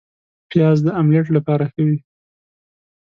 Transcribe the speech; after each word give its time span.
پیاز 0.49 0.77
د 0.83 0.87
املیټ 0.99 1.27
لپاره 1.35 1.65
ښه 1.71 1.81
وي 1.87 1.97